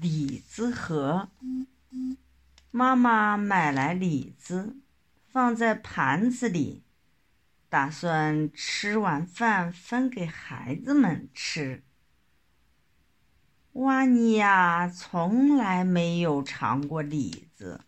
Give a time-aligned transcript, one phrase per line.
[0.00, 1.28] 李子盒。
[2.70, 4.76] 妈妈买来李子，
[5.28, 6.82] 放在盘子里，
[7.68, 11.84] 打算吃完饭分给孩子们吃。
[13.74, 17.80] 瓦尼亚从来没有尝过李子，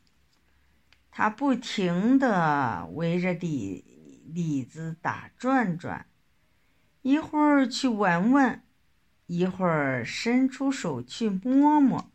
[1.10, 6.06] 他不停地围着李李子打转转，
[7.02, 8.62] 一会儿去闻闻，
[9.26, 12.10] 一会儿伸出手去摸摸。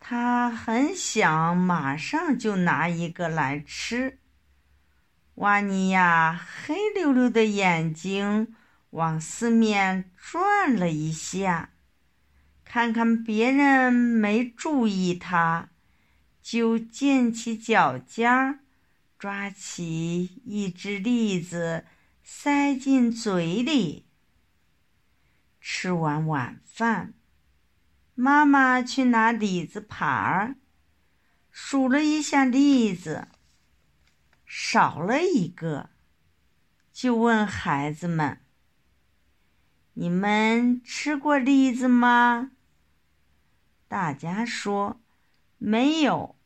[0.00, 4.18] 他很想马上就拿一个来吃。
[5.34, 8.54] 瓦尼亚黑溜溜的眼睛
[8.90, 11.70] 往四面转了一下，
[12.64, 15.68] 看看别人没注意他，
[16.42, 18.58] 就踮起脚尖，
[19.18, 21.84] 抓起一只栗子
[22.24, 24.07] 塞进嘴里。
[25.60, 27.14] 吃完晚饭。
[28.14, 30.56] 妈妈去拿李子盘儿，
[31.50, 33.28] 数了一下栗子，
[34.44, 35.90] 少了一个，
[36.92, 38.40] 就问孩子们
[39.94, 42.50] ：“你们吃过栗子吗？”
[43.86, 45.00] 大家说
[45.58, 46.36] ：“没有。”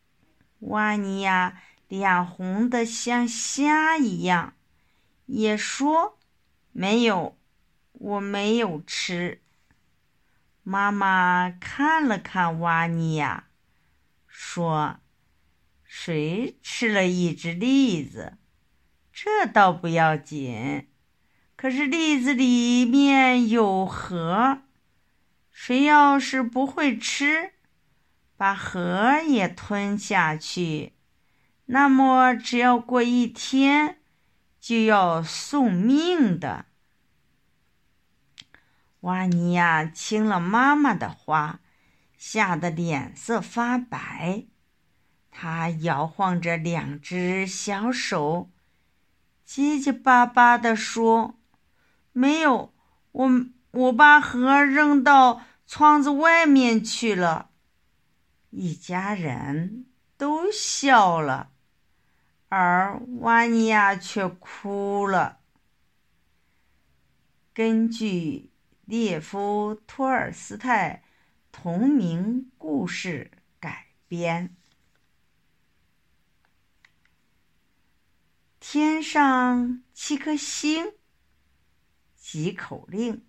[0.60, 4.54] 瓦尼亚脸红的像虾一样，
[5.26, 6.18] 也说
[6.70, 7.36] ：“没有，
[8.02, 9.40] 我没有吃。”
[10.64, 13.44] 妈妈看了看瓦尼亚，
[14.26, 14.98] 说
[15.84, 18.38] ：“谁吃了一只栗子？
[19.12, 20.88] 这倒不要紧。
[21.56, 24.62] 可是栗子里面有核，
[25.50, 27.52] 谁要是不会吃，
[28.36, 30.94] 把核也吞下去，
[31.66, 33.98] 那么只要过一天，
[34.60, 36.66] 就要送命的。”
[39.02, 41.58] 瓦尼亚听了妈妈的话，
[42.16, 44.44] 吓得脸色发白。
[45.28, 48.52] 他摇晃着两只小手，
[49.44, 51.40] 结结巴巴地说
[52.12, 52.72] ：“没有，
[53.10, 53.28] 我
[53.72, 57.50] 我把盒扔到窗子外面去了。”
[58.50, 59.86] 一家人
[60.16, 61.50] 都笑了，
[62.48, 65.40] 而瓦尼亚却哭了。
[67.52, 68.51] 根据。
[68.84, 71.04] 列夫·托尔斯泰
[71.52, 74.56] 同名故事改编。
[78.58, 80.92] 天上七颗星，
[82.16, 83.24] 几口令：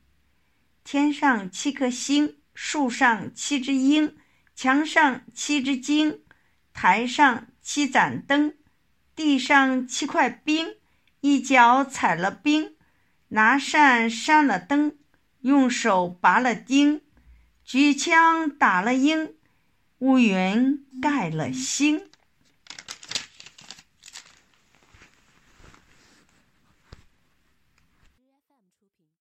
[0.84, 4.18] 天上七颗星，树上七只鹰，
[4.56, 6.24] 墙上七只鲸，
[6.74, 8.56] 台上七盏灯，
[9.16, 10.78] 地上七块冰，
[11.22, 12.76] 一脚踩了冰，
[13.30, 14.98] 拿扇扇了灯。
[15.44, 17.02] 用手拔了钉，
[17.66, 19.34] 举枪打了鹰，
[20.00, 22.10] 乌云盖了星。